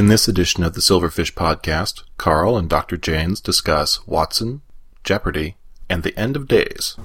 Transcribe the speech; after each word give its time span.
In 0.00 0.08
this 0.08 0.28
edition 0.28 0.64
of 0.64 0.72
the 0.72 0.80
Silverfish 0.80 1.34
podcast, 1.34 2.04
Karl 2.16 2.56
and 2.56 2.70
Dr. 2.70 2.96
Janes 2.96 3.38
discuss 3.38 4.06
Watson, 4.06 4.62
Jeopardy, 5.04 5.56
and 5.90 6.02
the 6.02 6.18
end 6.18 6.36
of 6.36 6.48
days. 6.48 6.96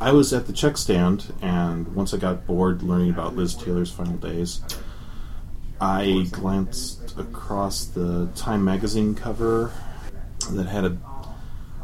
I 0.00 0.12
was 0.12 0.32
at 0.32 0.46
the 0.46 0.54
check 0.54 0.78
stand, 0.78 1.34
and 1.42 1.94
once 1.94 2.14
I 2.14 2.16
got 2.16 2.46
bored 2.46 2.82
learning 2.82 3.10
about 3.10 3.36
Liz 3.36 3.54
Taylor's 3.54 3.92
final 3.92 4.16
days, 4.16 4.62
I 5.78 6.26
glanced 6.30 7.18
across 7.18 7.84
the 7.84 8.30
Time 8.34 8.64
magazine 8.64 9.14
cover 9.14 9.70
that 10.52 10.68
had 10.68 10.86
a, 10.86 10.96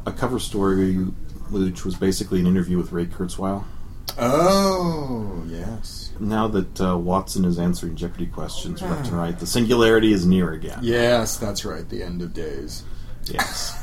a 0.06 0.12
cover 0.12 0.38
story 0.38 0.94
which 1.50 1.84
was 1.84 1.94
basically 1.94 2.40
an 2.40 2.46
interview 2.46 2.78
with 2.78 2.90
Ray 2.90 3.04
Kurzweil. 3.04 3.64
Oh, 4.18 5.42
yes. 5.46 6.12
Now 6.20 6.46
that 6.48 6.80
uh, 6.80 6.96
Watson 6.98 7.44
is 7.44 7.58
answering 7.58 7.96
Jeopardy 7.96 8.26
questions 8.26 8.82
left 8.82 9.08
and 9.08 9.16
right, 9.16 9.38
the 9.38 9.46
singularity 9.46 10.12
is 10.12 10.26
near 10.26 10.52
again. 10.52 10.78
Yes, 10.82 11.36
that's 11.36 11.64
right. 11.64 11.88
The 11.88 12.02
end 12.02 12.22
of 12.22 12.32
days. 12.32 12.84
Yes. 13.24 13.78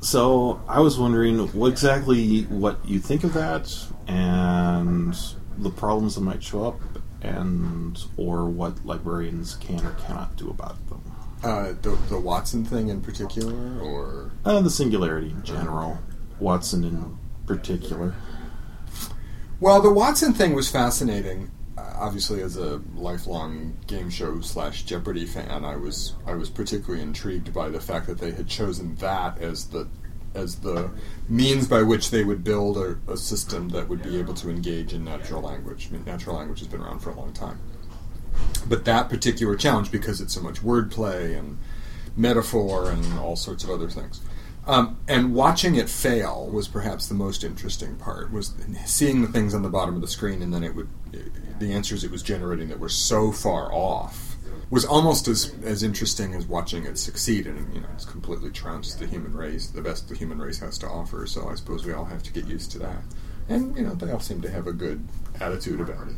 So 0.00 0.60
I 0.68 0.80
was 0.80 0.98
wondering 0.98 1.38
what 1.52 1.68
exactly 1.68 2.42
what 2.44 2.84
you 2.84 2.98
think 2.98 3.22
of 3.24 3.34
that, 3.34 3.72
and 4.08 5.14
the 5.58 5.70
problems 5.70 6.16
that 6.16 6.22
might 6.22 6.42
show 6.42 6.66
up, 6.66 6.80
and 7.20 7.96
or 8.16 8.46
what 8.46 8.84
librarians 8.84 9.54
can 9.56 9.84
or 9.86 9.92
cannot 9.92 10.34
do 10.36 10.50
about 10.50 10.76
them. 10.88 11.02
Uh, 11.44 11.72
the, 11.82 11.96
the 12.08 12.18
Watson 12.18 12.64
thing 12.64 12.88
in 12.88 13.00
particular, 13.00 13.80
or 13.80 14.32
Uh, 14.44 14.60
the 14.60 14.70
singularity 14.70 15.30
in 15.30 15.42
general, 15.44 15.98
Watson 16.40 16.82
in 16.84 17.16
particular. 17.46 18.14
Well, 19.62 19.80
the 19.80 19.92
Watson 19.92 20.32
thing 20.34 20.54
was 20.54 20.68
fascinating. 20.68 21.48
Uh, 21.78 21.92
obviously, 21.94 22.42
as 22.42 22.56
a 22.56 22.82
lifelong 22.96 23.76
game 23.86 24.10
show 24.10 24.40
slash 24.40 24.82
Jeopardy 24.82 25.24
fan, 25.24 25.64
I 25.64 25.76
was 25.76 26.14
I 26.26 26.34
was 26.34 26.50
particularly 26.50 27.00
intrigued 27.00 27.54
by 27.54 27.68
the 27.68 27.80
fact 27.80 28.08
that 28.08 28.18
they 28.18 28.32
had 28.32 28.48
chosen 28.48 28.96
that 28.96 29.38
as 29.38 29.68
the 29.68 29.88
as 30.34 30.56
the 30.56 30.90
means 31.28 31.68
by 31.68 31.82
which 31.82 32.10
they 32.10 32.24
would 32.24 32.42
build 32.42 32.76
a, 32.76 32.98
a 33.06 33.16
system 33.16 33.68
that 33.68 33.88
would 33.88 34.02
be 34.02 34.18
able 34.18 34.34
to 34.34 34.50
engage 34.50 34.94
in 34.94 35.04
natural 35.04 35.42
language. 35.42 35.86
I 35.88 35.92
mean, 35.92 36.04
natural 36.06 36.34
language 36.34 36.58
has 36.58 36.66
been 36.66 36.80
around 36.80 36.98
for 36.98 37.10
a 37.10 37.14
long 37.14 37.32
time. 37.32 37.60
But 38.66 38.84
that 38.86 39.08
particular 39.08 39.54
challenge, 39.54 39.92
because 39.92 40.20
it's 40.20 40.34
so 40.34 40.40
much 40.40 40.60
wordplay 40.60 41.38
and 41.38 41.58
metaphor 42.16 42.90
and 42.90 43.20
all 43.20 43.36
sorts 43.36 43.62
of 43.62 43.70
other 43.70 43.88
things. 43.88 44.22
Um, 44.66 45.00
and 45.08 45.34
watching 45.34 45.74
it 45.74 45.88
fail 45.88 46.48
was 46.52 46.68
perhaps 46.68 47.08
the 47.08 47.14
most 47.14 47.42
interesting 47.42 47.96
part. 47.96 48.32
Was 48.32 48.54
seeing 48.84 49.22
the 49.22 49.28
things 49.28 49.54
on 49.54 49.62
the 49.62 49.68
bottom 49.68 49.96
of 49.96 50.00
the 50.00 50.08
screen, 50.08 50.40
and 50.42 50.54
then 50.54 50.62
it 50.62 50.74
would 50.74 50.88
the 51.58 51.72
answers 51.72 52.04
it 52.04 52.10
was 52.10 52.22
generating 52.22 52.68
that 52.68 52.78
were 52.78 52.88
so 52.88 53.32
far 53.32 53.72
off 53.72 54.36
was 54.70 54.84
almost 54.84 55.28
as 55.28 55.52
as 55.64 55.82
interesting 55.82 56.32
as 56.34 56.46
watching 56.46 56.86
it 56.86 56.96
succeed. 56.96 57.46
And 57.46 57.74
you 57.74 57.80
know, 57.80 57.88
it's 57.94 58.04
completely 58.04 58.50
trounced 58.50 59.00
the 59.00 59.06
human 59.06 59.36
race, 59.36 59.68
the 59.68 59.82
best 59.82 60.08
the 60.08 60.14
human 60.14 60.38
race 60.38 60.60
has 60.60 60.78
to 60.78 60.86
offer. 60.86 61.26
So 61.26 61.48
I 61.48 61.56
suppose 61.56 61.84
we 61.84 61.92
all 61.92 62.04
have 62.04 62.22
to 62.22 62.32
get 62.32 62.46
used 62.46 62.70
to 62.72 62.78
that. 62.78 63.02
And 63.48 63.76
you 63.76 63.82
know, 63.82 63.94
they 63.94 64.12
all 64.12 64.20
seem 64.20 64.40
to 64.42 64.50
have 64.50 64.68
a 64.68 64.72
good 64.72 65.06
attitude 65.40 65.80
about 65.80 66.08
it. 66.08 66.14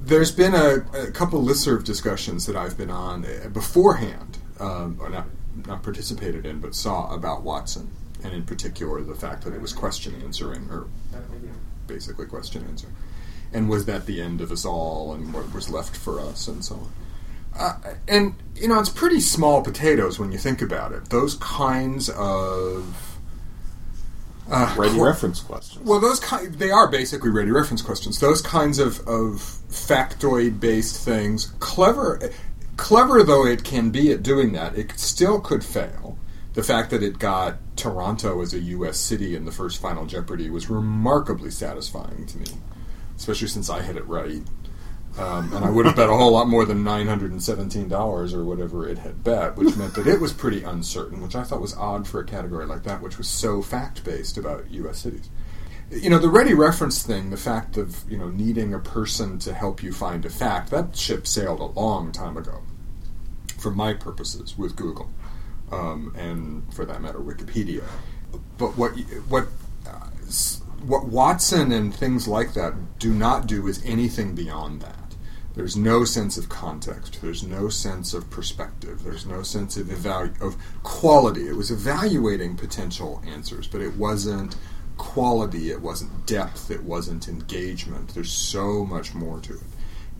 There's 0.00 0.30
been 0.30 0.54
a, 0.54 0.86
a 0.92 1.10
couple 1.10 1.42
listserv 1.42 1.82
discussions 1.84 2.46
that 2.46 2.56
I've 2.56 2.76
been 2.78 2.90
on 2.90 3.26
beforehand, 3.52 4.38
um, 4.60 4.96
or 5.00 5.08
not 5.08 5.26
not 5.66 5.82
participated 5.82 6.46
in, 6.46 6.60
but 6.60 6.74
saw 6.74 7.12
about 7.14 7.42
Watson, 7.42 7.90
and 8.22 8.32
in 8.32 8.44
particular 8.44 9.02
the 9.02 9.14
fact 9.14 9.44
that 9.44 9.54
it 9.54 9.60
was 9.60 9.72
question 9.72 10.20
answering, 10.22 10.68
or 10.70 10.86
basically 11.86 12.26
question 12.26 12.64
answer, 12.68 12.88
and 13.52 13.68
was 13.68 13.86
that 13.86 14.06
the 14.06 14.20
end 14.20 14.40
of 14.40 14.50
us 14.52 14.64
all, 14.64 15.12
and 15.12 15.32
what 15.32 15.52
was 15.52 15.70
left 15.70 15.96
for 15.96 16.20
us, 16.20 16.48
and 16.48 16.64
so 16.64 16.74
on. 16.74 16.92
Uh, 17.58 17.94
and 18.06 18.34
you 18.54 18.68
know, 18.68 18.78
it's 18.78 18.88
pretty 18.90 19.20
small 19.20 19.62
potatoes 19.62 20.18
when 20.18 20.30
you 20.32 20.38
think 20.38 20.62
about 20.62 20.92
it. 20.92 21.08
Those 21.10 21.34
kinds 21.36 22.08
of 22.10 23.18
uh, 24.50 24.74
Ready 24.78 24.94
qu- 24.94 25.04
reference 25.04 25.40
questions. 25.40 25.84
well, 25.84 26.00
those 26.00 26.20
kind 26.20 26.54
they 26.54 26.70
are 26.70 26.88
basically 26.88 27.30
ready 27.30 27.50
reference 27.50 27.82
questions. 27.82 28.20
Those 28.20 28.40
kinds 28.40 28.78
of, 28.78 29.00
of 29.08 29.40
factoid 29.70 30.60
based 30.60 31.04
things, 31.04 31.52
clever, 31.58 32.30
clever 32.78 33.22
though 33.22 33.44
it 33.44 33.64
can 33.64 33.90
be 33.90 34.10
at 34.10 34.22
doing 34.22 34.52
that, 34.52 34.78
it 34.78 34.98
still 34.98 35.40
could 35.40 35.62
fail. 35.62 36.16
The 36.54 36.62
fact 36.62 36.90
that 36.90 37.02
it 37.02 37.18
got 37.18 37.58
Toronto 37.76 38.40
as 38.40 38.54
a 38.54 38.58
U.S. 38.58 38.96
city 38.96 39.36
in 39.36 39.44
the 39.44 39.52
first 39.52 39.82
Final 39.82 40.06
Jeopardy 40.06 40.48
was 40.48 40.70
remarkably 40.70 41.50
satisfying 41.50 42.24
to 42.26 42.38
me, 42.38 42.46
especially 43.16 43.48
since 43.48 43.68
I 43.68 43.82
had 43.82 43.96
it 43.96 44.06
right. 44.06 44.42
Um, 45.18 45.52
and 45.52 45.64
I 45.64 45.70
would 45.70 45.86
have 45.86 45.96
bet 45.96 46.08
a 46.08 46.14
whole 46.14 46.32
lot 46.32 46.48
more 46.48 46.64
than 46.64 46.84
nine 46.84 47.08
hundred 47.08 47.32
and 47.32 47.42
seventeen 47.42 47.88
dollars 47.88 48.32
or 48.32 48.44
whatever 48.44 48.88
it 48.88 48.98
had 48.98 49.24
bet, 49.24 49.56
which 49.56 49.76
meant 49.76 49.94
that 49.94 50.06
it 50.06 50.20
was 50.20 50.32
pretty 50.32 50.62
uncertain, 50.62 51.20
which 51.20 51.34
I 51.34 51.42
thought 51.42 51.60
was 51.60 51.76
odd 51.76 52.06
for 52.06 52.20
a 52.20 52.24
category 52.24 52.66
like 52.66 52.84
that, 52.84 53.02
which 53.02 53.18
was 53.18 53.28
so 53.28 53.60
fact 53.60 54.04
based 54.04 54.38
about 54.38 54.70
U.S. 54.70 55.00
cities. 55.00 55.28
You 55.90 56.10
know, 56.10 56.18
the 56.18 56.28
ready 56.28 56.52
reference 56.52 57.02
thing, 57.02 57.30
the 57.30 57.36
fact 57.36 57.76
of 57.76 58.04
you 58.10 58.18
know 58.18 58.28
needing 58.28 58.74
a 58.74 58.78
person 58.78 59.38
to 59.40 59.54
help 59.54 59.82
you 59.82 59.92
find 59.92 60.24
a 60.26 60.30
fact, 60.30 60.70
that 60.70 60.96
ship 60.96 61.26
sailed 61.26 61.60
a 61.60 61.64
long 61.64 62.12
time 62.12 62.36
ago, 62.36 62.62
for 63.58 63.70
my 63.70 63.94
purposes 63.94 64.56
with 64.58 64.76
Google, 64.76 65.10
um, 65.72 66.14
and 66.16 66.72
for 66.74 66.84
that 66.84 67.00
matter, 67.00 67.18
Wikipedia. 67.18 67.84
But 68.58 68.76
what 68.76 68.90
what 69.28 69.46
uh, 69.86 70.08
what 70.82 71.06
Watson 71.06 71.72
and 71.72 71.94
things 71.94 72.28
like 72.28 72.52
that 72.52 72.98
do 72.98 73.12
not 73.12 73.46
do 73.46 73.66
is 73.66 73.82
anything 73.84 74.34
beyond 74.34 74.82
that. 74.82 74.94
There's 75.54 75.76
no 75.76 76.04
sense 76.04 76.38
of 76.38 76.48
context. 76.48 77.20
There's 77.20 77.42
no 77.42 77.68
sense 77.68 78.14
of 78.14 78.30
perspective. 78.30 79.02
There's 79.02 79.26
no 79.26 79.42
sense 79.42 79.76
of 79.76 79.88
evalu- 79.88 80.40
of 80.40 80.56
quality. 80.84 81.48
It 81.48 81.56
was 81.56 81.70
evaluating 81.70 82.56
potential 82.56 83.20
answers, 83.26 83.66
but 83.66 83.80
it 83.80 83.96
wasn't 83.96 84.54
quality. 84.98 85.70
It 85.70 85.80
wasn't 85.80 86.26
depth. 86.26 86.70
It 86.70 86.82
wasn't 86.82 87.28
engagement. 87.28 88.14
There's 88.14 88.32
so 88.32 88.84
much 88.84 89.14
more 89.14 89.40
to 89.40 89.54
it. 89.54 89.60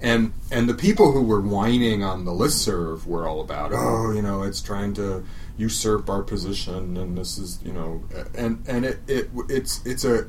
And 0.01 0.33
and 0.51 0.69
the 0.69 0.75
people 0.75 1.13
who 1.13 1.23
were 1.23 1.41
whining 1.41 2.05
on 2.05 2.25
the 2.25 2.31
listserv 2.31 3.05
were 3.05 3.27
all 3.27 3.41
about, 3.41 3.73
oh, 3.75 4.13
you 4.13 4.23
know, 4.23 4.43
it's 4.43 4.63
trying 4.63 4.95
to 4.95 5.25
usurp 5.57 6.09
our 6.09 6.23
position, 6.23 6.97
and 6.97 7.19
this 7.19 7.37
is, 7.37 7.61
you 7.65 7.73
know, 7.73 8.05
and 8.37 8.65
and 8.69 8.85
it, 8.87 9.01
it 9.09 9.31
it's 9.49 9.85
it's 9.85 10.05
a 10.05 10.29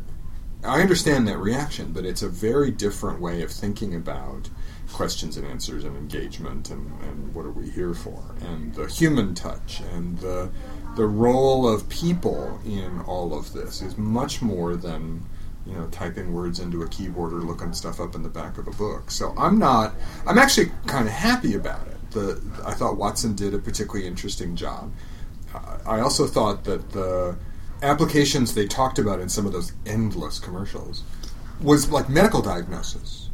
I 0.64 0.81
understand 0.81 1.28
that 1.28 1.38
reaction, 1.38 1.94
but 1.94 2.04
it's 2.04 2.24
a 2.24 2.30
very 2.30 2.72
different 2.72 3.22
way 3.22 3.44
of 3.44 3.52
thinking 3.52 3.96
about 3.96 4.50
questions 4.91 5.38
and 5.38 5.45
answers 5.45 5.83
and 5.83 5.95
engagement 5.95 6.69
and, 6.69 6.91
and 7.03 7.33
what 7.33 7.45
are 7.45 7.51
we 7.51 7.69
here 7.69 7.94
for 7.94 8.23
and 8.41 8.73
the 8.73 8.88
human 8.88 9.35
touch 9.35 9.81
and 9.94 10.17
the 10.19 10.50
the 10.95 11.05
role 11.05 11.67
of 11.67 11.88
people 11.89 12.59
in 12.66 13.00
all 13.01 13.38
of 13.38 13.53
this 13.53 13.81
is 13.81 13.97
much 13.97 14.41
more 14.41 14.75
than 14.75 15.23
you 15.66 15.73
know 15.73 15.88
typing 15.88 16.33
words 16.33 16.59
into 16.59 16.81
a 16.81 16.88
keyboard 16.88 17.33
or 17.33 17.41
looking 17.41 17.73
stuff 17.73 18.00
up 18.00 18.16
in 18.16 18.23
the 18.23 18.29
back 18.29 18.57
of 18.57 18.67
a 18.67 18.72
book. 18.72 19.11
So 19.11 19.33
I'm 19.38 19.59
not 19.59 19.94
I'm 20.25 20.38
actually 20.38 20.72
kind 20.88 21.07
of 21.07 21.13
happy 21.13 21.53
about 21.53 21.88
it. 21.88 22.11
The 22.11 22.41
I 22.66 22.73
thought 22.73 22.97
Watson 22.97 23.35
did 23.35 23.53
a 23.53 23.59
particularly 23.59 24.07
interesting 24.07 24.56
job. 24.56 24.91
Uh, 25.53 25.77
I 25.85 26.00
also 26.00 26.27
thought 26.27 26.63
that 26.66 26.91
the 26.91 27.38
applications 27.81 28.53
they 28.53 28.67
talked 28.67 29.00
about 29.00 29.19
in 29.19 29.29
some 29.29 29.45
of 29.45 29.53
those 29.53 29.71
endless 29.85 30.39
commercials 30.39 31.03
was 31.61 31.89
like 31.91 32.09
medical 32.09 32.41
diagnosis. 32.41 33.28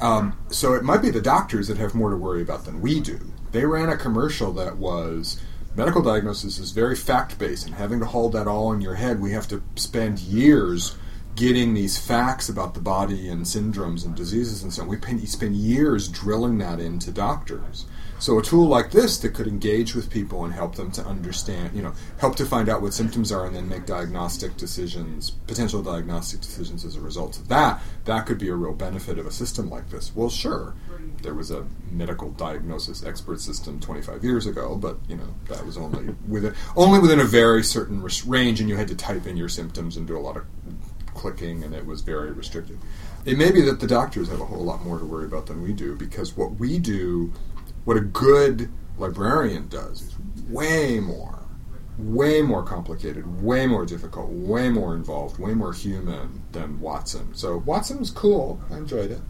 Um, 0.00 0.38
so 0.48 0.74
it 0.74 0.84
might 0.84 1.02
be 1.02 1.10
the 1.10 1.20
doctors 1.20 1.68
that 1.68 1.78
have 1.78 1.94
more 1.94 2.10
to 2.10 2.16
worry 2.16 2.42
about 2.42 2.64
than 2.64 2.80
we 2.80 3.00
do. 3.00 3.18
They 3.52 3.64
ran 3.64 3.88
a 3.88 3.96
commercial 3.96 4.52
that 4.52 4.76
was 4.76 5.40
medical 5.74 6.02
diagnosis 6.02 6.58
is 6.58 6.72
very 6.72 6.96
fact 6.96 7.38
based, 7.38 7.66
and 7.66 7.74
having 7.74 8.00
to 8.00 8.06
hold 8.06 8.32
that 8.32 8.46
all 8.46 8.72
in 8.72 8.80
your 8.80 8.94
head, 8.94 9.20
we 9.20 9.32
have 9.32 9.48
to 9.48 9.62
spend 9.76 10.18
years 10.18 10.96
getting 11.36 11.72
these 11.72 11.98
facts 11.98 12.48
about 12.48 12.74
the 12.74 12.80
body 12.80 13.28
and 13.28 13.44
syndromes 13.44 14.04
and 14.04 14.16
diseases 14.16 14.64
and 14.64 14.72
so 14.72 14.82
on. 14.82 14.88
We 14.88 15.26
spend 15.26 15.54
years 15.54 16.08
drilling 16.08 16.58
that 16.58 16.80
into 16.80 17.12
doctors. 17.12 17.86
So 18.20 18.38
a 18.38 18.42
tool 18.42 18.66
like 18.66 18.90
this 18.90 19.18
that 19.18 19.34
could 19.34 19.46
engage 19.46 19.94
with 19.94 20.10
people 20.10 20.44
and 20.44 20.52
help 20.52 20.74
them 20.74 20.90
to 20.92 21.04
understand, 21.04 21.74
you 21.74 21.82
know, 21.82 21.92
help 22.18 22.34
to 22.36 22.44
find 22.44 22.68
out 22.68 22.82
what 22.82 22.92
symptoms 22.92 23.30
are 23.30 23.46
and 23.46 23.54
then 23.54 23.68
make 23.68 23.86
diagnostic 23.86 24.56
decisions, 24.56 25.30
potential 25.30 25.82
diagnostic 25.82 26.40
decisions 26.40 26.84
as 26.84 26.96
a 26.96 27.00
result 27.00 27.38
of 27.38 27.48
that, 27.48 27.80
that 28.06 28.26
could 28.26 28.38
be 28.38 28.48
a 28.48 28.54
real 28.54 28.72
benefit 28.72 29.18
of 29.18 29.26
a 29.26 29.30
system 29.30 29.70
like 29.70 29.88
this. 29.90 30.14
Well, 30.16 30.30
sure, 30.30 30.74
there 31.22 31.34
was 31.34 31.50
a 31.50 31.64
medical 31.90 32.30
diagnosis 32.32 33.04
expert 33.04 33.40
system 33.40 33.78
25 33.80 34.24
years 34.24 34.46
ago, 34.46 34.76
but 34.76 34.98
you 35.08 35.16
know 35.16 35.34
that 35.48 35.64
was 35.64 35.76
only 35.76 36.14
within 36.26 36.54
only 36.76 36.98
within 36.98 37.20
a 37.20 37.24
very 37.24 37.62
certain 37.62 38.04
range, 38.26 38.60
and 38.60 38.68
you 38.68 38.76
had 38.76 38.88
to 38.88 38.96
type 38.96 39.26
in 39.26 39.36
your 39.36 39.48
symptoms 39.48 39.96
and 39.96 40.06
do 40.06 40.16
a 40.16 40.20
lot 40.20 40.36
of 40.36 40.44
clicking, 41.14 41.64
and 41.64 41.74
it 41.74 41.86
was 41.86 42.00
very 42.00 42.30
restricted. 42.32 42.78
It 43.24 43.36
may 43.36 43.50
be 43.50 43.60
that 43.62 43.80
the 43.80 43.86
doctors 43.86 44.28
have 44.28 44.40
a 44.40 44.44
whole 44.44 44.64
lot 44.64 44.84
more 44.84 44.98
to 44.98 45.04
worry 45.04 45.26
about 45.26 45.46
than 45.46 45.62
we 45.62 45.72
do, 45.72 45.96
because 45.96 46.36
what 46.36 46.52
we 46.52 46.78
do, 46.78 47.32
what 47.88 47.96
a 47.96 48.00
good 48.00 48.68
librarian 48.98 49.66
does, 49.68 50.02
is 50.02 50.14
way 50.50 51.00
more, 51.00 51.38
way 51.96 52.42
more 52.42 52.62
complicated, 52.62 53.42
way 53.42 53.66
more 53.66 53.86
difficult, 53.86 54.28
way 54.28 54.68
more 54.68 54.94
involved, 54.94 55.38
way 55.38 55.54
more 55.54 55.72
human 55.72 56.42
than 56.52 56.78
Watson. 56.82 57.34
So 57.34 57.56
Watson 57.56 57.98
was 57.98 58.10
cool. 58.10 58.60
I 58.70 58.76
enjoyed 58.76 59.10
it, 59.10 59.22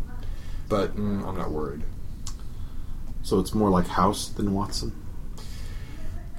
but 0.69 0.97
mm, 0.97 1.25
I'm 1.25 1.37
not 1.39 1.53
worried. 1.53 1.85
So 3.23 3.39
it's 3.39 3.55
more 3.55 3.71
like 3.71 3.87
House 3.87 4.29
than 4.31 4.53
Watson. 4.53 4.91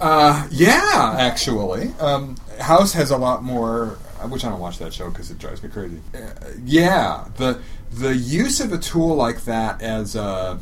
Uh, 0.01 0.45
yeah, 0.51 1.15
actually, 1.17 1.93
um, 2.01 2.35
House 2.59 2.91
has 2.91 3.11
a 3.11 3.17
lot 3.17 3.43
more. 3.43 3.97
Which 4.27 4.43
I 4.43 4.49
don't 4.49 4.59
watch 4.59 4.79
that 4.79 4.93
show 4.93 5.09
because 5.09 5.31
it 5.31 5.37
drives 5.37 5.63
me 5.63 5.69
crazy. 5.69 6.01
Uh, 6.13 6.31
yeah, 6.65 7.29
the 7.37 7.61
the 7.91 8.13
use 8.13 8.59
of 8.59 8.73
a 8.73 8.77
tool 8.77 9.15
like 9.15 9.45
that 9.45 9.81
as 9.81 10.17
a 10.17 10.59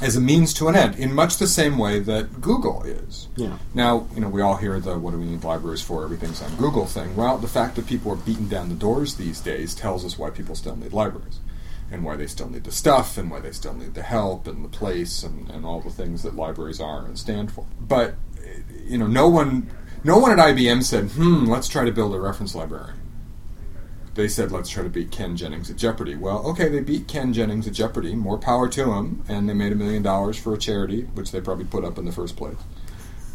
as 0.00 0.16
a 0.16 0.20
means 0.20 0.54
to 0.54 0.68
an 0.68 0.76
end, 0.76 0.96
in 0.96 1.12
much 1.12 1.38
the 1.38 1.46
same 1.46 1.76
way 1.76 1.98
that 1.98 2.40
Google 2.40 2.82
is. 2.84 3.28
Yeah. 3.36 3.58
Now, 3.74 4.06
you 4.14 4.20
know, 4.20 4.28
we 4.28 4.40
all 4.40 4.56
hear 4.56 4.78
the 4.80 4.98
"what 4.98 5.10
do 5.10 5.18
we 5.18 5.24
need 5.24 5.44
libraries 5.44 5.82
for? 5.82 6.04
Everything's 6.04 6.40
on 6.42 6.54
Google" 6.56 6.86
thing. 6.86 7.16
Well, 7.16 7.38
the 7.38 7.48
fact 7.48 7.76
that 7.76 7.86
people 7.86 8.12
are 8.12 8.16
beating 8.16 8.48
down 8.48 8.68
the 8.68 8.74
doors 8.74 9.16
these 9.16 9.40
days 9.40 9.74
tells 9.74 10.04
us 10.04 10.18
why 10.18 10.30
people 10.30 10.54
still 10.54 10.76
need 10.76 10.92
libraries, 10.92 11.40
and 11.90 12.04
why 12.04 12.16
they 12.16 12.26
still 12.26 12.48
need 12.48 12.64
the 12.64 12.72
stuff, 12.72 13.18
and 13.18 13.30
why 13.30 13.40
they 13.40 13.52
still 13.52 13.74
need 13.74 13.94
the 13.94 14.02
help, 14.02 14.46
and 14.46 14.64
the 14.64 14.68
place, 14.68 15.22
and, 15.22 15.50
and 15.50 15.64
all 15.64 15.80
the 15.80 15.90
things 15.90 16.22
that 16.22 16.36
libraries 16.36 16.80
are 16.80 17.04
and 17.04 17.18
stand 17.18 17.50
for. 17.50 17.66
But 17.80 18.14
you 18.86 18.98
know, 18.98 19.06
no 19.06 19.28
one, 19.28 19.68
no 20.04 20.18
one 20.18 20.30
at 20.30 20.38
IBM 20.38 20.82
said, 20.84 21.10
"Hmm, 21.10 21.46
let's 21.46 21.68
try 21.68 21.84
to 21.84 21.92
build 21.92 22.14
a 22.14 22.20
reference 22.20 22.54
library." 22.54 22.92
They 24.18 24.26
said, 24.26 24.50
"Let's 24.50 24.68
try 24.68 24.82
to 24.82 24.88
beat 24.88 25.12
Ken 25.12 25.36
Jennings 25.36 25.70
at 25.70 25.76
Jeopardy." 25.76 26.16
Well, 26.16 26.44
okay, 26.48 26.68
they 26.68 26.80
beat 26.80 27.06
Ken 27.06 27.32
Jennings 27.32 27.68
at 27.68 27.72
Jeopardy. 27.72 28.16
More 28.16 28.36
power 28.36 28.68
to 28.68 28.84
them, 28.86 29.22
and 29.28 29.48
they 29.48 29.54
made 29.54 29.70
a 29.70 29.76
million 29.76 30.02
dollars 30.02 30.36
for 30.36 30.52
a 30.52 30.58
charity, 30.58 31.02
which 31.14 31.30
they 31.30 31.40
probably 31.40 31.66
put 31.66 31.84
up 31.84 31.98
in 31.98 32.04
the 32.04 32.10
first 32.10 32.36
place. 32.36 32.56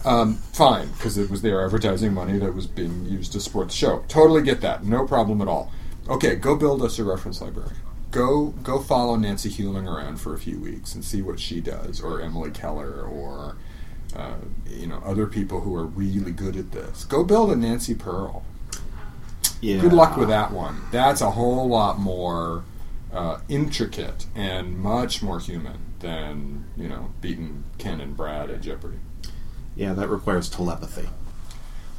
Um, 0.04 0.36
fine, 0.52 0.90
because 0.90 1.18
it 1.18 1.30
was 1.30 1.42
their 1.42 1.64
advertising 1.64 2.14
money 2.14 2.38
that 2.38 2.54
was 2.54 2.68
being 2.68 3.06
used 3.06 3.32
to 3.32 3.40
support 3.40 3.70
the 3.70 3.74
show. 3.74 4.04
Totally 4.10 4.42
get 4.42 4.60
that. 4.60 4.84
No 4.84 5.08
problem 5.08 5.42
at 5.42 5.48
all. 5.48 5.72
Okay, 6.10 6.36
go 6.36 6.54
build 6.54 6.82
us 6.82 7.00
a 7.00 7.06
reference 7.06 7.40
library. 7.40 7.78
Go 8.12 8.48
go 8.48 8.82
follow 8.82 9.16
Nancy 9.16 9.50
Hewling 9.50 9.88
around 9.88 10.18
for 10.18 10.34
a 10.34 10.38
few 10.38 10.60
weeks 10.60 10.96
and 10.96 11.06
see 11.06 11.22
what 11.22 11.40
she 11.40 11.62
does, 11.62 12.02
or 12.02 12.20
Emily 12.20 12.52
Keller, 12.52 13.04
or 13.04 13.56
uh, 14.18 14.36
you 14.68 14.88
know 14.88 15.02
other 15.06 15.28
people 15.28 15.62
who 15.62 15.74
are 15.78 15.86
really 15.86 16.34
good 16.34 16.58
at 16.58 16.74
this. 16.74 17.06
Go 17.06 17.24
build 17.24 17.52
a 17.52 17.56
Nancy 17.56 17.96
Pearl. 17.96 18.44
Yeah. 19.64 19.80
Good 19.80 19.94
luck 19.94 20.18
with 20.18 20.28
that 20.28 20.52
one. 20.52 20.82
That's 20.92 21.22
a 21.22 21.32
whole 21.32 21.70
lot 21.70 21.98
more 21.98 22.66
uh, 23.14 23.40
intricate 23.48 24.26
and 24.36 24.78
much 24.78 25.24
more 25.24 25.40
human 25.40 25.78
than 26.00 26.66
you 26.76 26.90
know 26.90 27.14
beating 27.22 27.64
Ken 27.78 28.02
and 28.02 28.16
Brad 28.18 28.50
at 28.50 28.62
Jeopardy. 28.62 28.98
Yeah, 29.76 29.94
that 29.94 30.10
requires 30.10 30.50
telepathy. 30.50 31.08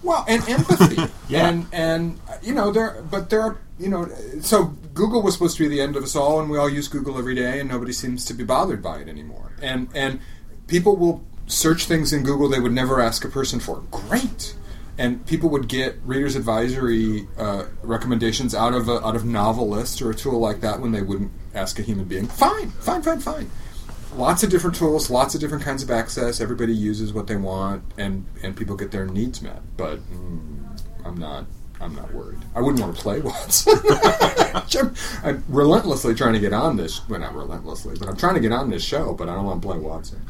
Well, 0.03 0.27
and 0.29 0.47
empathy, 0.47 1.11
Yeah. 1.29 1.49
and 1.49 1.67
and 1.73 2.21
you 2.43 2.53
know 2.53 2.71
there, 2.71 3.03
but 3.11 3.31
there 3.31 3.41
are 3.41 3.57
you 3.79 3.89
know, 3.89 4.09
so 4.43 4.67
Google 4.93 5.23
was 5.23 5.33
supposed 5.35 5.57
to 5.57 5.65
be 5.65 5.69
the 5.69 5.81
end 5.81 5.97
of 5.97 6.05
us 6.05 6.15
all, 6.15 6.41
and 6.41 6.49
we 6.51 6.59
all 6.59 6.69
use 6.69 6.87
Google 6.87 7.19
every 7.19 7.35
day, 7.35 7.59
and 7.59 7.69
nobody 7.69 7.93
seems 7.93 8.25
to 8.27 8.35
be 8.35 8.45
bothered 8.45 8.83
by 8.83 8.99
it 8.99 9.09
anymore. 9.09 9.53
And 9.63 9.89
and 9.95 10.21
people 10.67 10.97
will 10.97 11.25
search 11.47 11.87
things 11.87 12.13
in 12.13 12.25
Google 12.25 12.49
they 12.49 12.61
would 12.61 12.73
never 12.73 13.01
ask 13.01 13.25
a 13.25 13.29
person 13.29 13.59
for. 13.59 13.83
Great. 13.91 14.55
And 14.97 15.27
people 15.27 15.51
would 15.51 15.69
get 15.69 15.97
Reader's 16.05 16.37
Advisory 16.37 17.27
uh, 17.37 17.65
recommendations 17.83 18.55
out 18.55 18.75
of 18.75 18.89
a, 18.89 19.05
out 19.05 19.17
of 19.17 19.25
Novelist 19.25 20.01
or 20.01 20.11
a 20.11 20.15
tool 20.15 20.39
like 20.39 20.61
that 20.61 20.81
when 20.81 20.93
they 20.93 21.03
wouldn't 21.03 21.33
ask 21.55 21.79
a 21.79 21.83
human 21.83 22.05
being. 22.05 22.29
Fine, 22.29 22.71
fine, 22.71 23.03
fine, 23.03 23.21
fine 23.21 23.51
lots 24.17 24.43
of 24.43 24.51
different 24.51 24.77
tools, 24.77 25.11
lots 25.11 25.35
of 25.35 25.41
different 25.41 25.65
kinds 25.65 25.83
of 25.83 25.91
access. 25.91 26.41
Everybody 26.41 26.75
uses 26.75 27.13
what 27.13 27.27
they 27.27 27.37
want, 27.37 27.83
and 27.99 28.27
and 28.43 28.57
people 28.57 28.77
get 28.77 28.91
their 28.91 29.07
needs 29.07 29.43
met. 29.43 29.63
But 29.77 29.99
mm, 30.11 30.81
I'm 31.05 31.17
not. 31.17 31.47
I'm 31.81 31.95
not 31.95 32.15
worried. 32.15 32.39
I 32.55 32.61
wouldn't 32.61 32.81
want 32.81 32.97
to 32.97 33.03
play. 33.03 33.21
I'm, 34.81 34.95
I'm 35.25 35.45
relentlessly 35.49 36.15
trying 36.15 36.35
to 36.35 36.39
get 36.39 36.53
on 36.53 36.77
this. 36.77 37.07
Well, 37.09 37.21
not 37.21 37.35
relentlessly, 37.35 37.97
but 37.99 38.09
I'm 38.09 38.17
trying 38.17 38.35
to 38.35 38.41
get 38.41 38.53
on 38.53 38.71
this 38.71 38.83
show. 38.83 39.13
But 39.13 39.29
I 39.29 39.35
don't 39.35 39.45
want 39.45 39.61
to 39.61 39.69
play 39.69 39.79
Watson. 39.79 40.23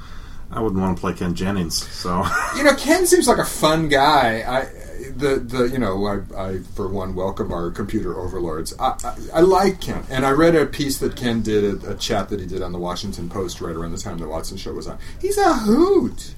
I 0.51 0.61
wouldn't 0.61 0.81
want 0.81 0.97
to 0.97 1.01
play 1.01 1.13
Ken 1.13 1.35
Jennings, 1.35 1.87
so 1.91 2.25
You 2.57 2.65
know, 2.65 2.75
Ken 2.75 3.07
seems 3.07 3.27
like 3.27 3.39
a 3.39 3.45
fun 3.45 3.89
guy. 3.89 4.45
I 4.47 4.85
the 5.17 5.37
the 5.37 5.65
you 5.69 5.79
know 5.79 6.07
I, 6.07 6.41
I 6.41 6.59
for 6.75 6.89
one 6.89 7.15
welcome 7.15 7.53
our 7.53 7.71
computer 7.71 8.19
overlords. 8.19 8.75
I, 8.79 8.97
I, 9.05 9.17
I 9.35 9.41
like 9.41 9.81
Ken, 9.81 10.05
and 10.11 10.25
I 10.25 10.31
read 10.31 10.55
a 10.55 10.67
piece 10.67 10.99
that 10.99 11.17
Ken 11.17 11.43
did 11.43 11.85
a, 11.85 11.93
a 11.93 11.95
chat 11.95 12.29
that 12.31 12.41
he 12.41 12.47
did 12.47 12.63
on 12.63 12.73
the 12.73 12.79
Washington 12.79 13.29
Post 13.29 13.61
right 13.61 13.75
around 13.75 13.93
the 13.93 13.99
time 13.99 14.19
the 14.19 14.29
Watson 14.29 14.57
show 14.57 14.73
was 14.73 14.87
on. 14.87 14.99
He's 15.21 15.39
a 15.39 15.55
hoot. 15.55 16.35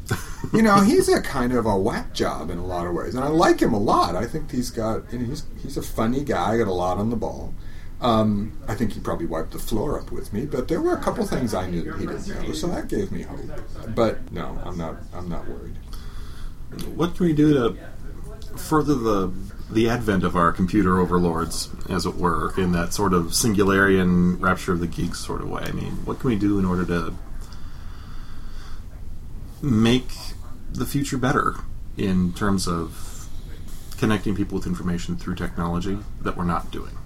you 0.53 0.63
know, 0.63 0.81
he's 0.81 1.09
a 1.09 1.21
kind 1.21 1.53
of 1.53 1.67
a 1.67 1.77
whack 1.77 2.13
job 2.13 2.51
in 2.51 2.59
a 2.59 2.67
lot 2.67 2.87
of 2.87 2.95
ways, 2.95 3.15
and 3.15 3.25
I 3.25 3.29
like 3.29 3.61
him 3.61 3.73
a 3.73 3.79
lot. 3.79 4.17
I 4.17 4.27
think 4.27 4.51
he's 4.51 4.71
got 4.71 5.13
you 5.13 5.19
know, 5.19 5.27
he's 5.27 5.45
he's 5.63 5.77
a 5.77 5.83
funny 5.83 6.25
guy, 6.25 6.59
got 6.59 6.69
a 6.69 6.73
lot 6.73 6.99
on 6.99 7.11
the 7.11 7.17
ball. 7.17 7.55
Um, 8.01 8.53
I 8.69 8.75
think 8.75 8.93
he 8.93 9.01
probably 9.01 9.27
wiped 9.27 9.53
the 9.53 9.59
floor 9.59 9.99
up 9.99 10.13
with 10.13 10.33
me, 10.33 10.45
but 10.45 10.69
there 10.69 10.81
were 10.83 10.93
a 10.93 11.03
couple 11.03 11.25
things 11.27 11.55
I 11.55 11.69
knew 11.71 11.83
that 11.83 11.99
he 11.99 12.07
didn't 12.07 12.29
know, 12.29 12.53
so 12.53 12.67
that 12.69 12.89
gave 12.89 13.11
me 13.11 13.23
hope. 13.23 13.41
But 13.95 14.31
no, 14.33 14.61
I'm 14.65 14.77
not. 14.77 14.97
I'm 15.15 15.29
not 15.29 15.49
worried. 15.49 15.77
what 16.95 17.17
can 17.17 17.27
we 17.27 17.33
do 17.33 17.55
to 17.55 17.77
further 18.59 18.95
the 18.95 19.33
the 19.71 19.89
advent 19.89 20.25
of 20.25 20.37
our 20.37 20.53
computer 20.53 21.01
overlords, 21.01 21.71
as 21.89 22.07
it 22.07 22.17
were, 22.17 22.53
in 22.59 22.73
that 22.73 22.93
sort 22.93 23.13
of 23.15 23.35
singularity 23.35 23.99
and 23.99 24.41
rapture 24.41 24.73
of 24.73 24.81
the 24.81 24.87
geeks 24.87 25.19
sort 25.19 25.41
of 25.41 25.49
way? 25.49 25.63
I 25.65 25.73
mean, 25.73 25.93
what 26.05 26.21
can 26.21 26.29
we 26.31 26.37
do 26.37 26.59
in 26.59 26.65
order 26.67 26.85
to 26.85 27.15
make 29.63 30.11
the 30.71 30.85
future 30.85 31.17
better 31.17 31.55
in 31.97 32.33
terms 32.35 32.69
of 32.69 33.27
connecting 33.97 34.37
people 34.37 34.59
with 34.59 34.67
information 34.67 35.17
through 35.17 35.35
technology 35.35 35.99
that 36.21 36.37
we're 36.37 36.45
not 36.45 36.71
doing? 36.71 36.97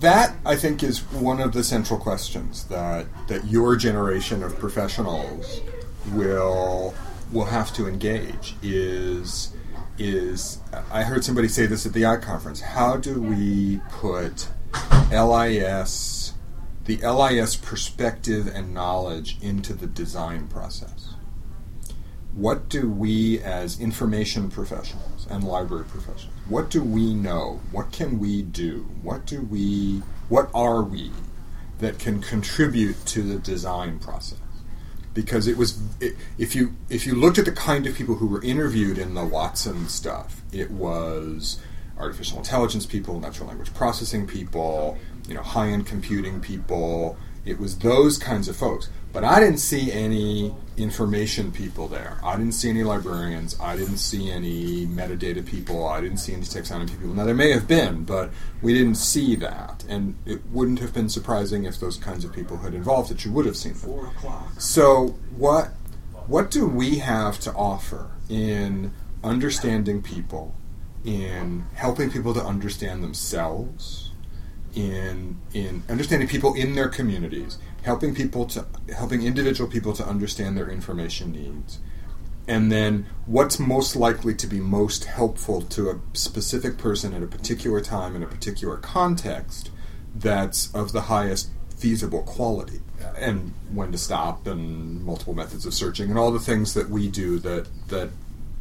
That 0.00 0.36
I 0.44 0.56
think 0.56 0.82
is 0.82 1.00
one 1.12 1.40
of 1.40 1.52
the 1.52 1.64
central 1.64 1.98
questions 1.98 2.64
that 2.64 3.06
that 3.28 3.46
your 3.46 3.76
generation 3.76 4.42
of 4.42 4.58
professionals 4.58 5.60
will 6.12 6.94
will 7.32 7.44
have 7.46 7.72
to 7.74 7.86
engage 7.86 8.56
is 8.62 9.52
is 9.98 10.58
I 10.90 11.02
heard 11.02 11.24
somebody 11.24 11.48
say 11.48 11.66
this 11.66 11.86
at 11.86 11.92
the 11.92 12.02
iConference. 12.02 12.60
How 12.60 12.96
do 12.96 13.20
we 13.20 13.80
put 13.90 14.48
LIS 15.10 16.32
the 16.86 16.96
LIS 16.96 17.56
perspective 17.56 18.46
and 18.48 18.74
knowledge 18.74 19.36
into 19.40 19.74
the 19.74 19.86
design 19.86 20.48
process? 20.48 21.14
What 22.34 22.68
do 22.68 22.90
we 22.90 23.40
as 23.40 23.78
information 23.78 24.50
professionals 24.50 25.26
and 25.28 25.44
library 25.44 25.84
professionals 25.84 26.39
what 26.50 26.68
do 26.68 26.82
we 26.82 27.14
know? 27.14 27.60
What 27.70 27.92
can 27.92 28.18
we 28.18 28.42
do? 28.42 28.88
What 29.02 29.24
do 29.24 29.40
we 29.40 30.02
what 30.28 30.50
are 30.52 30.82
we 30.82 31.12
that 31.78 31.98
can 32.00 32.20
contribute 32.20 33.06
to 33.06 33.22
the 33.22 33.38
design 33.38 34.00
process? 34.00 34.40
Because 35.14 35.46
it 35.46 35.56
was 35.56 35.80
it, 36.00 36.16
if 36.38 36.56
you 36.56 36.74
if 36.88 37.06
you 37.06 37.14
looked 37.14 37.38
at 37.38 37.44
the 37.44 37.52
kind 37.52 37.86
of 37.86 37.94
people 37.94 38.16
who 38.16 38.26
were 38.26 38.42
interviewed 38.42 38.98
in 38.98 39.14
the 39.14 39.24
Watson 39.24 39.88
stuff, 39.88 40.42
it 40.52 40.72
was 40.72 41.60
artificial 41.96 42.38
intelligence 42.38 42.84
people, 42.84 43.20
natural 43.20 43.48
language 43.48 43.72
processing 43.72 44.26
people, 44.26 44.98
you 45.28 45.34
know, 45.34 45.42
high 45.42 45.68
end 45.68 45.86
computing 45.86 46.40
people. 46.40 47.16
It 47.44 47.60
was 47.60 47.78
those 47.78 48.18
kinds 48.18 48.48
of 48.48 48.56
folks. 48.56 48.90
But 49.12 49.24
I 49.24 49.40
didn't 49.40 49.58
see 49.58 49.90
any 49.90 50.54
information 50.76 51.50
people 51.50 51.88
there. 51.88 52.18
I 52.24 52.36
didn't 52.36 52.52
see 52.52 52.70
any 52.70 52.84
librarians. 52.84 53.58
I 53.60 53.76
didn't 53.76 53.98
see 53.98 54.30
any 54.30 54.86
metadata 54.86 55.44
people. 55.44 55.86
I 55.86 56.00
didn't 56.00 56.18
see 56.18 56.32
any 56.32 56.42
taxonomy 56.42 56.90
people. 56.90 57.14
Now, 57.14 57.24
there 57.24 57.34
may 57.34 57.50
have 57.50 57.66
been, 57.66 58.04
but 58.04 58.30
we 58.62 58.72
didn't 58.72 58.94
see 58.94 59.34
that. 59.36 59.84
And 59.88 60.16
it 60.26 60.46
wouldn't 60.50 60.78
have 60.78 60.94
been 60.94 61.08
surprising 61.08 61.64
if 61.64 61.80
those 61.80 61.96
kinds 61.96 62.24
of 62.24 62.32
people 62.32 62.58
had 62.58 62.72
involved 62.72 63.10
that 63.10 63.24
you 63.24 63.32
would 63.32 63.46
have 63.46 63.56
seen 63.56 63.74
them. 63.74 64.10
So, 64.58 65.18
what, 65.36 65.68
what 66.26 66.50
do 66.50 66.66
we 66.66 66.98
have 66.98 67.40
to 67.40 67.52
offer 67.52 68.10
in 68.28 68.92
understanding 69.24 70.02
people, 70.02 70.54
in 71.04 71.66
helping 71.74 72.10
people 72.10 72.32
to 72.34 72.44
understand 72.44 73.02
themselves? 73.02 74.10
in 74.74 75.40
in 75.52 75.82
understanding 75.88 76.28
people 76.28 76.54
in 76.54 76.74
their 76.74 76.88
communities, 76.88 77.58
helping 77.82 78.14
people 78.14 78.46
to 78.46 78.66
helping 78.94 79.22
individual 79.22 79.70
people 79.70 79.92
to 79.94 80.04
understand 80.06 80.56
their 80.56 80.68
information 80.68 81.32
needs, 81.32 81.78
and 82.46 82.70
then 82.70 83.06
what's 83.26 83.58
most 83.58 83.96
likely 83.96 84.34
to 84.34 84.46
be 84.46 84.60
most 84.60 85.04
helpful 85.04 85.62
to 85.62 85.90
a 85.90 86.00
specific 86.12 86.78
person 86.78 87.14
at 87.14 87.22
a 87.22 87.26
particular 87.26 87.80
time 87.80 88.16
in 88.16 88.22
a 88.22 88.26
particular 88.26 88.76
context 88.76 89.70
that's 90.14 90.72
of 90.74 90.92
the 90.92 91.02
highest 91.02 91.50
feasible 91.76 92.22
quality. 92.22 92.80
And 93.16 93.54
when 93.72 93.92
to 93.92 93.98
stop 93.98 94.46
and 94.46 95.02
multiple 95.02 95.34
methods 95.34 95.64
of 95.64 95.72
searching 95.72 96.10
and 96.10 96.18
all 96.18 96.30
the 96.30 96.38
things 96.38 96.74
that 96.74 96.90
we 96.90 97.08
do 97.08 97.38
that 97.38 97.66
that 97.88 98.10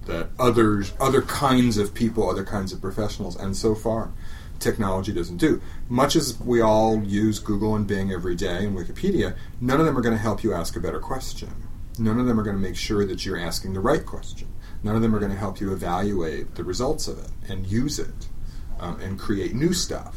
that 0.06 0.30
others 0.40 0.94
other 1.00 1.22
kinds 1.22 1.78
of 1.78 1.94
people 1.94 2.30
other 2.30 2.46
kinds 2.46 2.72
of 2.72 2.82
professionals 2.82 3.36
and 3.36 3.56
so 3.56 3.76
far 3.76 4.12
technology 4.60 5.14
doesn't 5.14 5.38
do. 5.38 5.62
Much 5.88 6.16
as 6.16 6.40
we 6.40 6.62
all 6.62 7.04
use 7.04 7.40
Google 7.40 7.76
and 7.76 7.88
Bing 7.88 8.12
every 8.12 8.36
day 8.36 8.66
and 8.66 8.78
Wikipedia, 8.78 9.36
none 9.60 9.80
of 9.80 9.86
them 9.86 9.98
are 9.98 10.02
going 10.02 10.16
to 10.16 10.22
help 10.22 10.44
you 10.44 10.54
ask 10.54 10.76
a 10.76 10.80
better 10.80 11.00
question. 11.00 11.50
None 11.98 12.20
of 12.20 12.26
them 12.26 12.40
are 12.40 12.44
going 12.44 12.56
to 12.56 12.62
make 12.62 12.78
sure 12.78 13.06
that 13.06 13.26
you're 13.26 13.40
asking 13.40 13.74
the 13.74 13.80
right 13.80 14.06
question. 14.06 14.48
None 14.84 14.96
of 14.96 15.02
them 15.02 15.16
are 15.16 15.20
going 15.20 15.32
to 15.32 15.38
help 15.38 15.60
you 15.60 15.74
evaluate 15.74 16.56
the 16.56 16.64
results 16.64 17.08
of 17.08 17.20
it 17.20 17.32
and 17.50 17.68
use 17.68 18.00
it 18.00 18.30
um, 18.80 19.00
and 19.02 19.20
create 19.20 19.54
new 19.54 19.74
stuff. 19.74 20.16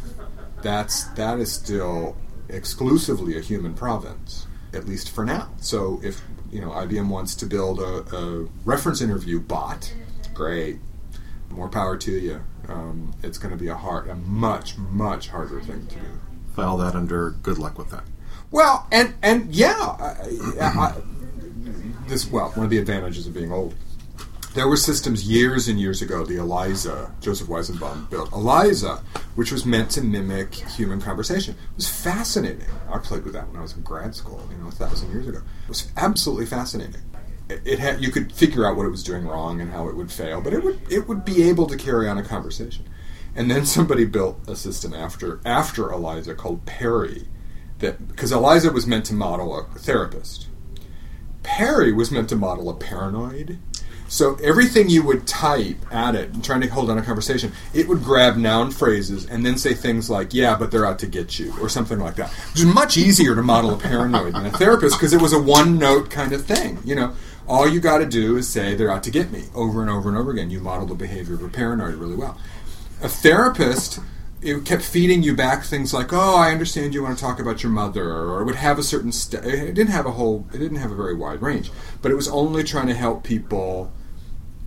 That's 0.62 1.04
that 1.14 1.40
is 1.40 1.50
still 1.50 2.16
exclusively 2.48 3.36
a 3.36 3.40
human 3.40 3.74
province, 3.74 4.46
at 4.72 4.86
least 4.86 5.10
for 5.10 5.24
now. 5.24 5.50
So 5.60 6.00
if 6.04 6.22
you 6.52 6.60
know, 6.60 6.68
IBM 6.68 7.08
wants 7.08 7.34
to 7.36 7.46
build 7.46 7.80
a, 7.80 8.16
a 8.16 8.44
reference 8.64 9.00
interview 9.00 9.40
bot. 9.40 9.92
Great, 10.34 10.78
more 11.52 11.68
power 11.68 11.96
to 11.96 12.12
you. 12.12 12.42
Um, 12.68 13.14
it's 13.22 13.38
going 13.38 13.52
to 13.52 13.62
be 13.62 13.68
a 13.68 13.74
hard, 13.74 14.08
a 14.08 14.14
much, 14.14 14.76
much 14.78 15.28
harder 15.28 15.60
thing 15.60 15.86
to 15.86 15.94
do. 15.94 16.00
File 16.54 16.76
that 16.78 16.94
under 16.94 17.30
good 17.30 17.58
luck 17.58 17.78
with 17.78 17.90
that. 17.90 18.04
Well, 18.50 18.86
and 18.92 19.14
and 19.22 19.54
yeah, 19.54 19.72
I, 19.78 20.14
I, 20.60 20.94
this 22.06 22.30
well, 22.30 22.50
one 22.50 22.64
of 22.64 22.70
the 22.70 22.78
advantages 22.78 23.26
of 23.26 23.34
being 23.34 23.52
old. 23.52 23.74
There 24.54 24.68
were 24.68 24.76
systems 24.76 25.26
years 25.26 25.66
and 25.68 25.80
years 25.80 26.02
ago. 26.02 26.26
The 26.26 26.36
ELIZA, 26.36 27.10
Joseph 27.22 27.48
Weizenbaum 27.48 28.10
built 28.10 28.30
ELIZA, 28.32 28.98
which 29.34 29.50
was 29.50 29.64
meant 29.64 29.90
to 29.92 30.02
mimic 30.02 30.54
human 30.54 31.00
conversation. 31.00 31.54
It 31.54 31.76
was 31.76 31.88
fascinating. 31.88 32.66
I 32.90 32.98
played 32.98 33.24
with 33.24 33.32
that 33.32 33.48
when 33.48 33.56
I 33.56 33.62
was 33.62 33.74
in 33.74 33.80
grad 33.80 34.14
school, 34.14 34.46
you 34.50 34.58
know, 34.58 34.68
a 34.68 34.70
thousand 34.70 35.10
years 35.10 35.26
ago. 35.26 35.38
It 35.38 35.68
was 35.70 35.90
absolutely 35.96 36.44
fascinating. 36.44 37.00
It, 37.64 38.00
you 38.00 38.10
could 38.10 38.32
figure 38.32 38.66
out 38.66 38.76
what 38.76 38.86
it 38.86 38.90
was 38.90 39.02
doing 39.02 39.26
wrong 39.26 39.60
and 39.60 39.70
how 39.70 39.88
it 39.88 39.96
would 39.96 40.10
fail, 40.10 40.40
but 40.40 40.52
it 40.52 40.62
would 40.62 40.80
it 40.90 41.08
would 41.08 41.24
be 41.24 41.42
able 41.48 41.66
to 41.66 41.76
carry 41.76 42.08
on 42.08 42.18
a 42.18 42.22
conversation. 42.22 42.84
And 43.34 43.50
then 43.50 43.64
somebody 43.64 44.04
built 44.04 44.38
a 44.46 44.56
system 44.56 44.92
after 44.92 45.40
after 45.44 45.90
ELIZA 45.90 46.34
called 46.36 46.66
PARRY, 46.66 47.28
that 47.78 48.08
because 48.08 48.32
ELIZA 48.32 48.72
was 48.72 48.86
meant 48.86 49.06
to 49.06 49.14
model 49.14 49.58
a 49.58 49.64
therapist. 49.78 50.48
PARRY 51.42 51.92
was 51.92 52.10
meant 52.10 52.28
to 52.28 52.36
model 52.36 52.68
a 52.68 52.74
paranoid. 52.74 53.58
So 54.12 54.34
everything 54.42 54.90
you 54.90 55.02
would 55.04 55.26
type 55.26 55.78
at 55.90 56.14
it 56.14 56.44
trying 56.44 56.60
to 56.60 56.68
hold 56.68 56.90
on 56.90 56.98
a 56.98 57.02
conversation, 57.02 57.50
it 57.72 57.88
would 57.88 58.04
grab 58.04 58.36
noun 58.36 58.70
phrases 58.70 59.24
and 59.24 59.44
then 59.44 59.56
say 59.56 59.72
things 59.72 60.10
like, 60.10 60.34
yeah, 60.34 60.54
but 60.54 60.70
they're 60.70 60.84
out 60.84 60.98
to 60.98 61.06
get 61.06 61.38
you, 61.38 61.54
or 61.62 61.70
something 61.70 61.98
like 61.98 62.16
that. 62.16 62.30
It 62.50 62.52
was 62.52 62.66
much 62.66 62.98
easier 62.98 63.34
to 63.34 63.42
model 63.42 63.72
a 63.72 63.78
paranoid 63.78 64.34
than 64.34 64.44
a 64.44 64.50
therapist 64.50 64.98
because 64.98 65.14
it 65.14 65.22
was 65.22 65.32
a 65.32 65.40
one 65.40 65.78
note 65.78 66.10
kind 66.10 66.34
of 66.34 66.44
thing. 66.44 66.78
You 66.84 66.94
know, 66.94 67.14
all 67.48 67.68
you 67.68 67.80
got 67.80 67.98
to 67.98 68.06
do 68.06 68.36
is 68.36 68.48
say 68.48 68.74
they're 68.74 68.90
out 68.90 69.02
to 69.04 69.10
get 69.10 69.30
me 69.30 69.44
over 69.54 69.80
and 69.80 69.90
over 69.90 70.08
and 70.08 70.18
over 70.18 70.30
again. 70.30 70.50
You 70.50 70.60
model 70.60 70.86
the 70.86 70.94
behavior 70.94 71.34
of 71.34 71.42
a 71.42 71.48
paranoid 71.48 71.94
really 71.94 72.16
well. 72.16 72.38
A 73.02 73.08
therapist 73.08 73.98
it 74.42 74.64
kept 74.64 74.82
feeding 74.82 75.22
you 75.22 75.34
back 75.34 75.62
things 75.64 75.94
like, 75.94 76.12
"Oh, 76.12 76.36
I 76.36 76.50
understand 76.50 76.94
you 76.94 77.02
want 77.02 77.16
to 77.16 77.24
talk 77.24 77.38
about 77.38 77.62
your 77.62 77.70
mother," 77.70 78.12
or 78.12 78.42
it 78.42 78.44
would 78.44 78.56
have 78.56 78.78
a 78.78 78.82
certain. 78.82 79.12
St- 79.12 79.44
it 79.44 79.74
didn't 79.74 79.92
have 79.92 80.06
a 80.06 80.12
whole. 80.12 80.46
It 80.52 80.58
didn't 80.58 80.78
have 80.78 80.90
a 80.90 80.96
very 80.96 81.14
wide 81.14 81.42
range, 81.42 81.70
but 82.02 82.10
it 82.10 82.16
was 82.16 82.28
only 82.28 82.64
trying 82.64 82.88
to 82.88 82.94
help 82.94 83.22
people. 83.22 83.92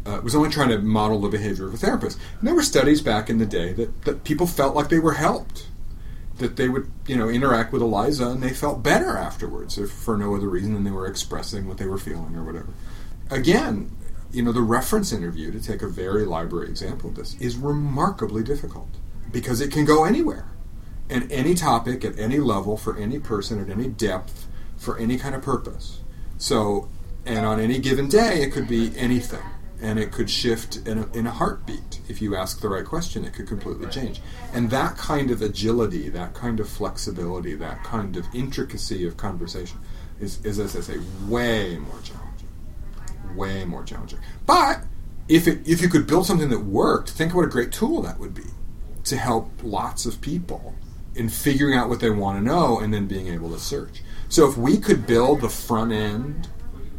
Uh, 0.07 0.17
it 0.17 0.23
was 0.23 0.35
only 0.35 0.49
trying 0.49 0.69
to 0.69 0.79
model 0.79 1.19
the 1.19 1.29
behavior 1.29 1.67
of 1.67 1.73
a 1.73 1.77
therapist. 1.77 2.19
And 2.39 2.47
there 2.47 2.55
were 2.55 2.61
studies 2.61 3.01
back 3.01 3.29
in 3.29 3.39
the 3.39 3.45
day 3.45 3.73
that, 3.73 4.03
that 4.03 4.23
people 4.23 4.45
felt 4.45 4.75
like 4.75 4.89
they 4.89 4.99
were 4.99 5.13
helped, 5.13 5.65
that 6.37 6.57
they 6.57 6.67
would 6.67 6.91
you 7.07 7.15
know 7.15 7.29
interact 7.29 7.71
with 7.71 7.81
ELIZA 7.81 8.31
and 8.31 8.43
they 8.43 8.53
felt 8.53 8.83
better 8.83 9.17
afterwards, 9.17 9.77
if 9.77 9.91
for 9.91 10.17
no 10.17 10.35
other 10.35 10.49
reason 10.49 10.73
than 10.73 10.83
they 10.83 10.91
were 10.91 11.07
expressing 11.07 11.67
what 11.67 11.77
they 11.77 11.87
were 11.87 11.97
feeling 11.97 12.35
or 12.35 12.43
whatever. 12.43 12.73
Again, 13.29 13.95
you 14.31 14.43
know, 14.43 14.51
the 14.51 14.61
reference 14.61 15.13
interview, 15.13 15.51
to 15.51 15.61
take 15.61 15.81
a 15.81 15.87
very 15.87 16.25
library 16.25 16.67
example 16.67 17.09
of 17.09 17.15
this, 17.15 17.35
is 17.39 17.55
remarkably 17.55 18.43
difficult 18.43 18.89
because 19.31 19.61
it 19.61 19.71
can 19.71 19.85
go 19.85 20.03
anywhere 20.03 20.45
and 21.09 21.31
any 21.31 21.53
topic 21.53 22.03
at 22.03 22.17
any 22.19 22.39
level 22.39 22.77
for 22.77 22.97
any 22.97 23.19
person 23.19 23.61
at 23.61 23.69
any 23.69 23.87
depth 23.87 24.47
for 24.75 24.97
any 24.97 25.17
kind 25.17 25.35
of 25.35 25.41
purpose. 25.41 26.01
So, 26.37 26.89
and 27.25 27.45
on 27.45 27.59
any 27.59 27.79
given 27.79 28.09
day, 28.09 28.41
it 28.41 28.51
could 28.51 28.67
be 28.67 28.91
anything. 28.97 29.43
And 29.85 29.99
it 29.99 30.11
could 30.11 30.29
shift 30.29 30.77
in 30.87 30.97
a, 30.97 31.07
in 31.13 31.27
a 31.27 31.31
heartbeat. 31.31 31.99
If 32.09 32.19
you 32.21 32.35
ask 32.35 32.59
the 32.59 32.69
right 32.69 32.85
question, 32.85 33.23
it 33.23 33.33
could 33.33 33.47
completely 33.47 33.87
change. 33.87 34.19
And 34.51 34.69
that 34.71 34.97
kind 34.97 35.29
of 35.29 35.43
agility, 35.43 36.09
that 36.09 36.33
kind 36.33 36.59
of 36.59 36.67
flexibility, 36.67 37.53
that 37.55 37.83
kind 37.83 38.17
of 38.17 38.25
intricacy 38.33 39.05
of 39.05 39.15
conversation 39.15 39.77
is, 40.19 40.43
is 40.43 40.57
as 40.57 40.75
I 40.75 40.81
say, 40.81 40.97
way 41.27 41.77
more 41.77 41.99
challenging. 42.01 42.49
Way 43.35 43.65
more 43.65 43.83
challenging. 43.83 44.19
But 44.47 44.81
if, 45.27 45.47
it, 45.47 45.67
if 45.67 45.81
you 45.81 45.89
could 45.89 46.07
build 46.07 46.25
something 46.25 46.49
that 46.49 46.65
worked, 46.65 47.11
think 47.11 47.35
what 47.35 47.45
a 47.45 47.49
great 47.49 47.71
tool 47.71 48.01
that 48.01 48.17
would 48.17 48.33
be 48.33 48.49
to 49.03 49.17
help 49.17 49.51
lots 49.61 50.07
of 50.07 50.19
people 50.19 50.73
in 51.13 51.29
figuring 51.29 51.77
out 51.77 51.89
what 51.89 51.99
they 51.99 52.09
want 52.09 52.39
to 52.39 52.43
know 52.43 52.79
and 52.79 52.91
then 52.91 53.05
being 53.05 53.27
able 53.27 53.51
to 53.51 53.59
search. 53.59 54.01
So 54.29 54.49
if 54.49 54.57
we 54.57 54.77
could 54.77 55.05
build 55.05 55.41
the 55.41 55.49
front 55.49 55.91
end 55.91 56.49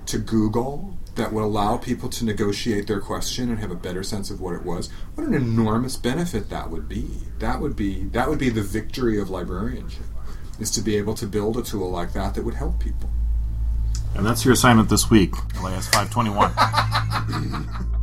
to 0.07 0.19
Google 0.19 0.97
that 1.17 1.33
would 1.33 1.43
allow 1.43 1.77
people 1.77 2.09
to 2.11 2.25
negotiate 2.25 2.87
their 2.87 3.01
question 3.01 3.51
and 3.51 3.59
have 3.59 3.71
a 3.71 3.77
better 3.77 4.03
sense 4.03 4.31
of 4.31 4.41
what 4.41 4.55
it 4.55 4.65
was, 4.65 4.91
what 5.15 5.27
an 5.27 5.35
enormous 5.35 5.97
benefit 5.97 6.49
that 6.51 6.71
would 6.71 6.89
be. 6.89 7.09
That 7.39 7.61
would 7.61 7.75
be 7.75 8.05
that 8.05 8.29
would 8.29 8.39
be 8.39 8.51
the 8.51 8.63
victory 8.63 9.21
of 9.21 9.31
librarianship 9.31 10.05
is 10.59 10.71
to 10.71 10.81
be 10.81 10.97
able 10.97 11.15
to 11.15 11.27
build 11.27 11.57
a 11.57 11.63
tool 11.63 11.91
like 11.91 12.13
that 12.13 12.35
that 12.35 12.45
would 12.45 12.55
help 12.55 12.81
people. 12.81 13.11
And 14.15 14.25
that's 14.25 14.45
your 14.45 14.55
assignment 14.55 14.89
this 14.89 15.11
week, 15.11 15.35
LAS 15.63 15.89
521. 15.89 16.53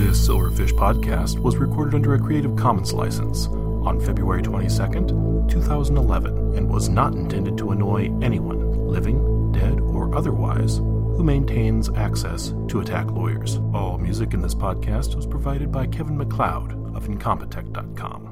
This 0.00 0.26
Silverfish 0.26 0.72
podcast 0.72 1.38
was 1.38 1.56
recorded 1.56 1.94
under 1.94 2.14
a 2.14 2.18
Creative 2.18 2.56
Commons 2.56 2.92
license 2.92 3.48
on 3.86 4.00
February 4.00 4.42
22nd, 4.42 5.50
2011, 5.50 6.56
and 6.56 6.68
was 6.68 6.88
not 6.88 7.14
intended 7.14 7.58
to 7.58 7.70
annoy 7.70 8.10
anyone, 8.22 8.86
living, 8.86 9.52
dead, 9.52 9.80
or 9.80 10.14
otherwise, 10.14 10.76
who 10.76 11.24
maintains 11.24 11.90
access 11.90 12.54
to 12.68 12.80
attack 12.80 13.10
lawyers. 13.10 13.58
All 13.74 13.98
music 13.98 14.34
in 14.34 14.42
this 14.42 14.54
podcast 14.54 15.14
was 15.14 15.26
provided 15.26 15.70
by 15.70 15.86
Kevin 15.86 16.16
MacLeod 16.16 16.72
of 16.94 17.08
Incompetech.com. 17.08 18.29